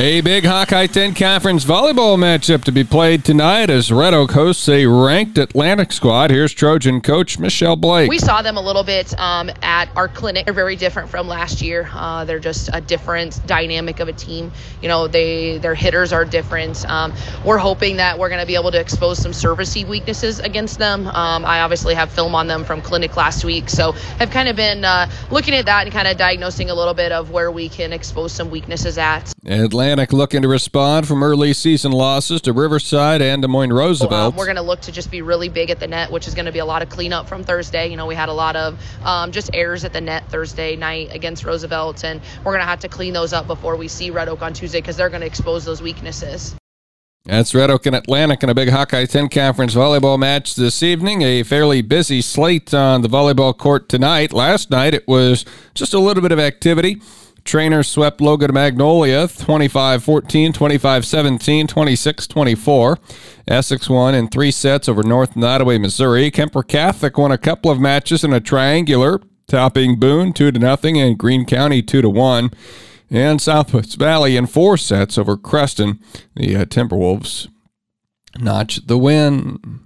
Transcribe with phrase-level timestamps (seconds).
[0.00, 4.68] A big Hawkeye 10 Conference volleyball matchup to be played tonight as Red Oak hosts
[4.68, 6.30] a ranked Atlantic squad.
[6.30, 8.08] Here's Trojan coach Michelle Blake.
[8.08, 10.44] We saw them a little bit um, at our clinic.
[10.44, 11.90] They're very different from last year.
[11.92, 14.52] Uh, they're just a different dynamic of a team.
[14.80, 16.88] You know, they their hitters are different.
[16.88, 17.12] Um,
[17.44, 21.08] we're hoping that we're going to be able to expose some servicey weaknesses against them.
[21.08, 23.90] Um, I obviously have film on them from clinic last week, so
[24.20, 27.10] have kind of been uh, looking at that and kind of diagnosing a little bit
[27.10, 29.34] of where we can expose some weaknesses at.
[29.48, 34.34] Atlantic looking to respond from early season losses to Riverside and Des Moines Roosevelt.
[34.34, 36.34] Um, we're going to look to just be really big at the net, which is
[36.34, 37.88] going to be a lot of cleanup from Thursday.
[37.88, 41.08] You know, we had a lot of um, just errors at the net Thursday night
[41.12, 44.28] against Roosevelt, and we're going to have to clean those up before we see Red
[44.28, 46.54] Oak on Tuesday because they're going to expose those weaknesses.
[47.24, 51.20] That's Red Oak and Atlantic in a big Hawkeye 10 Conference volleyball match this evening.
[51.22, 54.32] A fairly busy slate on the volleyball court tonight.
[54.32, 57.02] Last night it was just a little bit of activity.
[57.48, 62.98] Treynor swept Logan Magnolia 25 14, 25 17, 26 24.
[63.48, 66.30] Essex won in three sets over North Nodaway, Missouri.
[66.30, 71.00] Kuemper Catholic won a couple of matches in a triangular, topping Boone 2 to nothing
[71.00, 72.50] and Greene County 2 to 1.
[73.10, 76.00] And Southwest Valley in four sets over Creston.
[76.36, 77.48] The uh, Timberwolves
[78.38, 79.80] notched the win.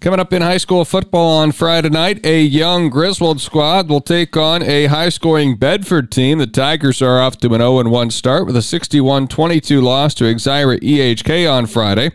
[0.00, 4.34] Coming up in high school football on Friday night, a young Griswold squad will take
[4.34, 6.38] on a high scoring Bedford team.
[6.38, 10.24] The Tigers are off to an 0 1 start with a 61 22 loss to
[10.24, 12.12] Exira EHK on Friday.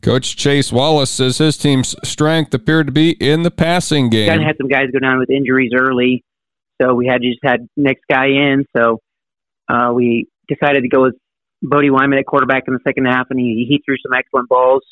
[0.00, 4.30] Coach Chase Wallace says his team's strength appeared to be in the passing game.
[4.30, 6.24] Kind of had some guys go down with injuries early,
[6.80, 8.64] so we had just had next guy in.
[8.74, 9.00] So
[9.68, 11.16] uh, we decided to go with
[11.60, 14.82] Bodie Wyman at quarterback in the second half, and he, he threw some excellent balls.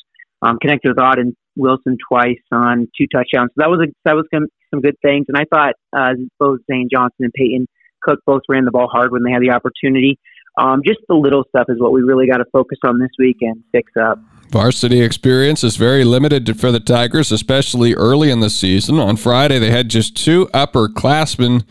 [0.45, 3.49] Um, connected with Auden Wilson twice on two touchdowns.
[3.55, 5.25] So that was a, that was some, some good things.
[5.27, 7.67] And I thought uh, both Zane Johnson and Peyton
[8.03, 10.19] Cook both ran the ball hard when they had the opportunity.
[10.57, 13.37] Um, just the little stuff is what we really got to focus on this week
[13.41, 14.19] and fix up.
[14.49, 18.99] Varsity experience is very limited for the Tigers, especially early in the season.
[18.99, 21.65] On Friday, they had just two upperclassmen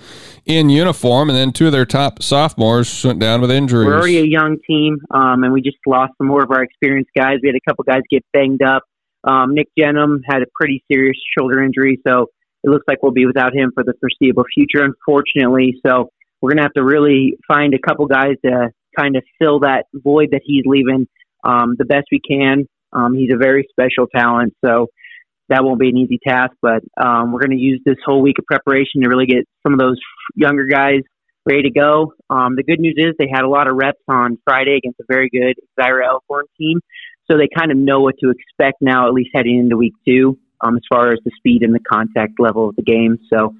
[0.44, 3.86] in uniform, and then two of their top sophomores went down with injuries.
[3.86, 7.10] We're already a young team, um, and we just lost some more of our experienced
[7.16, 7.38] guys.
[7.42, 8.82] We had a couple guys get banged up.
[9.22, 12.26] Um, Nick Jenham had a pretty serious shoulder injury, so
[12.64, 15.80] it looks like we'll be without him for the foreseeable future, unfortunately.
[15.86, 16.10] So
[16.44, 19.86] we're going to have to really find a couple guys to kind of fill that
[19.94, 21.08] void that he's leaving
[21.42, 22.66] um, the best we can.
[22.92, 24.88] Um, he's a very special talent, so
[25.48, 28.38] that won't be an easy task, but um, we're going to use this whole week
[28.38, 29.98] of preparation to really get some of those
[30.34, 31.00] younger guys
[31.46, 32.12] ready to go.
[32.28, 35.04] Um, the good news is they had a lot of reps on Friday against a
[35.08, 36.80] very good Exira Elkhorn team,
[37.26, 40.38] so they kind of know what to expect now, at least heading into week two,
[40.60, 43.18] um, as far as the speed and the contact level of the game.
[43.32, 43.54] So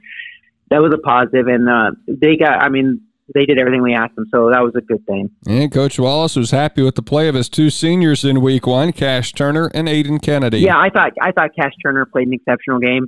[0.74, 2.60] that was a positive, and uh, they got.
[2.60, 3.00] I mean,
[3.32, 5.30] they did everything we asked them, so that was a good thing.
[5.46, 8.92] And Coach Wallace was happy with the play of his two seniors in Week One,
[8.92, 10.58] Cash Turner and Aiden Kennedy.
[10.58, 13.06] Yeah, I thought I thought Cash Turner played an exceptional game.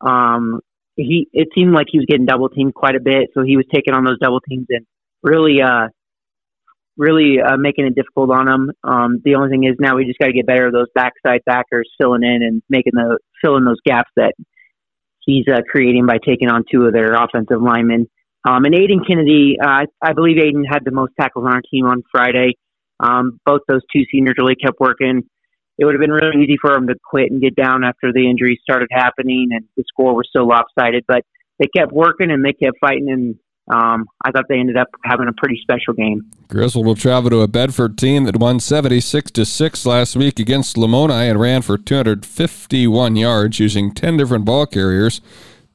[0.00, 0.60] Um,
[0.96, 3.66] he it seemed like he was getting double teamed quite a bit, so he was
[3.72, 4.86] taking on those double teams and
[5.22, 5.88] really uh,
[6.96, 8.70] really uh, making it difficult on them.
[8.82, 11.42] Um, the only thing is now we just got to get better at those backside
[11.44, 14.32] backers filling in and making the filling those gaps that
[15.24, 18.08] he's uh, creating by taking on two of their offensive linemen.
[18.46, 21.86] Um, and Aiden Kennedy, uh, I believe Aiden had the most tackles on our team
[21.86, 22.54] on Friday.
[23.00, 25.22] Um, both those two seniors really kept working.
[25.78, 28.28] It would have been really easy for them to quit and get down after the
[28.28, 31.22] injuries started happening and the score was so lopsided, but
[31.58, 33.36] they kept working and they kept fighting and
[33.68, 36.30] um, I thought they ended up having a pretty special game.
[36.48, 40.76] Griswold will travel to a Bedford team that won 76 to 6 last week against
[40.76, 45.22] Lamoni and ran for 251 yards using 10 different ball carriers.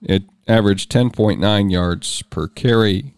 [0.02, 3.16] It averaged 10.9 yards per carry.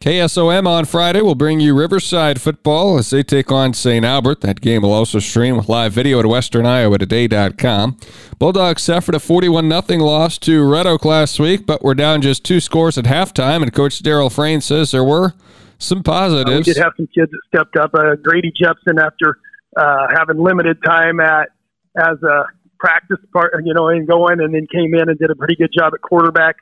[0.00, 4.04] KSOM on Friday will bring you Riverside football as they take on St.
[4.04, 4.42] Albert.
[4.42, 7.96] That game will also stream with live video at westerniowatoday.com.
[8.38, 12.44] Bulldogs suffered a 41 0 loss to Red Oak last week, but were down just
[12.44, 15.32] two scores at halftime, and Coach Daryl Frayne says there were
[15.78, 16.68] some positives.
[16.68, 17.92] Uh, we did have some kids that stepped up.
[17.94, 19.38] Uh, Grady Jepson, after
[19.76, 21.48] uh, having limited time at
[21.96, 22.44] as a
[22.78, 25.70] practice part, you know, and going, and then came in and did a pretty good
[25.76, 26.56] job at quarterback.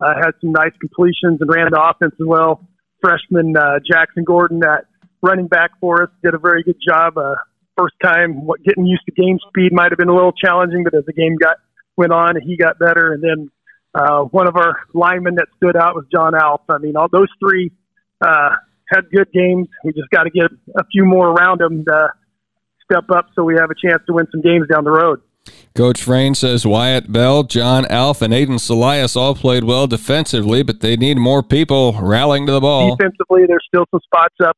[0.00, 2.66] Uh, had some nice completions and ran the offense as well
[3.02, 4.86] freshman uh, Jackson Gordon at
[5.22, 7.16] running back for us did a very good job.
[7.16, 7.34] Uh,
[7.76, 10.94] first time, what getting used to game speed might have been a little challenging, but
[10.94, 11.56] as the game got
[11.96, 13.12] went on, he got better.
[13.12, 13.50] And then
[13.94, 16.62] uh, one of our linemen that stood out was John Alf.
[16.68, 17.72] I mean, all those three
[18.20, 18.50] uh,
[18.88, 19.68] had good games.
[19.84, 22.08] We just got to get a few more around them to
[22.84, 25.20] step up so we have a chance to win some games down the road.
[25.74, 30.80] Coach Frayne says Wyatt Bell, John Alf, and Aiden Salias all played well defensively, but
[30.80, 32.96] they need more people rallying to the ball.
[32.96, 34.56] Defensively, there's still some spots up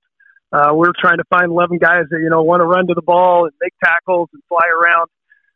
[0.52, 3.02] uh, we're trying to find 11 guys that you know want to run to the
[3.02, 5.08] ball and make tackles and fly around.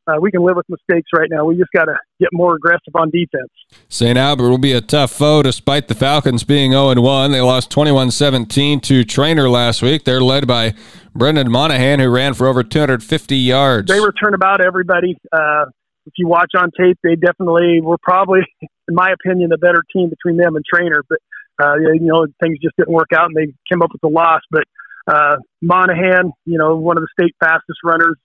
[0.07, 1.45] Uh, we can live with mistakes right now.
[1.45, 3.51] We just got to get more aggressive on defense.
[3.89, 4.17] St.
[4.17, 7.33] Albert will be a tough foe despite the Falcons being 0 1.
[7.33, 10.05] They lost 21 17 to Treynor last week.
[10.05, 10.75] They're led by
[11.15, 13.89] Brendan Monahan, who ran for over 250 yards.
[13.89, 15.17] They return about everybody.
[15.33, 15.67] Uh,
[16.07, 20.09] if you watch on tape, they definitely were probably, in my opinion, the better team
[20.09, 21.03] between them and Treynor.
[21.09, 21.19] But
[21.61, 24.43] uh, you know, things just didn't work out, and they came up with the loss.
[24.51, 24.65] But
[25.07, 28.17] uh, Monahan, you know, one of the state fastest runners,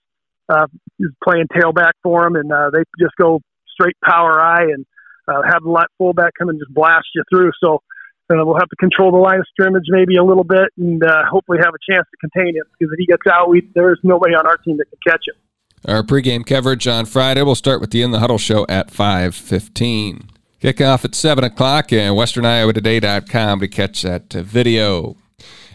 [0.51, 0.67] uh,
[0.99, 3.41] is playing tailback for them, and uh, they just go
[3.73, 4.85] straight power I and
[5.27, 7.51] uh, have the fullback come and just blast you through.
[7.63, 7.81] So
[8.29, 11.23] uh, we'll have to control the line of scrimmage maybe a little bit, and uh,
[11.29, 14.33] hopefully have a chance to contain him because if he gets out, we, there's nobody
[14.33, 15.35] on our team that can catch him.
[15.87, 17.41] Our pregame coverage on Friday.
[17.41, 20.29] We'll start with the In the Huddle show at 5:15.
[20.61, 25.17] Kickoff at 7 o'clock and WesternIowaToday.com to catch that video.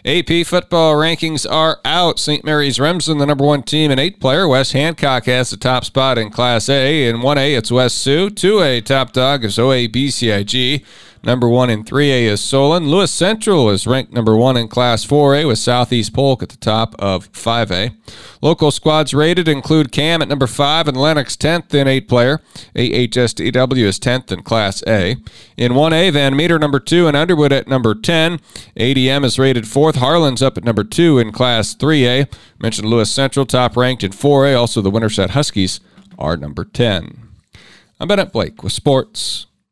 [0.07, 2.17] AP football rankings are out.
[2.17, 2.45] St.
[2.45, 4.47] Mary's Remsen, the number one team in eight player.
[4.47, 7.09] West Hancock has the top spot in Class A.
[7.09, 8.29] In 1A, it's West Sioux.
[8.29, 10.85] 2A, top dog is OABCIG.
[11.27, 12.87] Number one in 3A is Solon.
[12.87, 16.95] Lewis Central is ranked number one in Class 4A with Southeast Polk at the top
[16.99, 17.97] of 5A.
[18.41, 22.39] Local squads rated include Cam at number 5 and Lenox 10th in 8 player.
[22.77, 25.17] AHSTW is 10th in Class A.
[25.57, 28.39] In 1A, Van Meter number 2 and Underwood at number 10.
[28.77, 29.95] ADM is rated 4th.
[29.95, 32.33] Harlan's up at number 2 in Class 3A.
[32.57, 34.57] Mentioned Lewis Central, top ranked in 4A.
[34.57, 35.81] Also, the Winterset Huskies
[36.17, 37.27] are number 10.
[37.99, 39.46] I'm Bennett Blake with sports.